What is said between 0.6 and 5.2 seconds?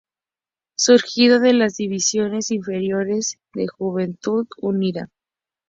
Surgido de las divisiones inferiores de Juventud Unida.